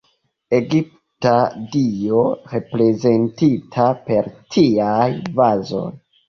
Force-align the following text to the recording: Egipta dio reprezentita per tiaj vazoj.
Egipta 0.59 1.33
dio 1.75 2.21
reprezentita 2.53 3.87
per 4.09 4.31
tiaj 4.57 5.07
vazoj. 5.39 5.87